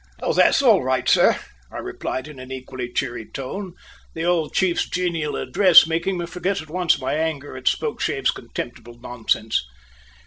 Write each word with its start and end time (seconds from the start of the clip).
"Oh, 0.19 0.33
that's 0.33 0.63
all 0.63 0.83
right, 0.83 1.07
sir," 1.07 1.39
I 1.71 1.77
replied 1.77 2.27
in 2.27 2.39
an 2.39 2.51
equally 2.51 2.91
cheery 2.91 3.23
tone, 3.29 3.73
the 4.15 4.23
old 4.23 4.51
chief's 4.51 4.89
genial 4.89 5.35
address 5.35 5.85
making 5.85 6.17
me 6.17 6.25
forget 6.25 6.59
at 6.59 6.71
once 6.71 6.99
my 6.99 7.13
anger 7.13 7.55
at 7.55 7.67
Spokeshave's 7.67 8.31
contemptible 8.31 8.99
nonsense. 8.99 9.63